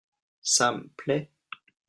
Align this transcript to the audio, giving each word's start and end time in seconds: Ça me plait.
Ça 0.41 0.71
me 0.71 0.89
plait. 0.97 1.29